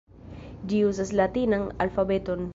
Ĝi 0.71 0.79
uzas 0.93 1.13
latinan 1.21 1.71
alfabeton. 1.87 2.47